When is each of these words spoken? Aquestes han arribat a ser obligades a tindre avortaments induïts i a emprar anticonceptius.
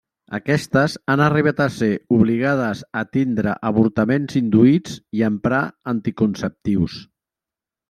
Aquestes 0.35 0.93
han 1.13 1.21
arribat 1.25 1.61
a 1.65 1.67
ser 1.75 1.89
obligades 2.15 2.81
a 3.03 3.05
tindre 3.17 3.53
avortaments 3.71 4.41
induïts 4.41 4.97
i 5.21 5.23
a 5.23 5.31
emprar 5.35 5.63
anticonceptius. 5.95 7.01